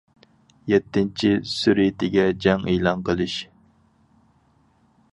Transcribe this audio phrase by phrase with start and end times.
[0.71, 3.39] يەتتىنچى، سۈرئىتىگە جەڭ ئېلان قىلىش.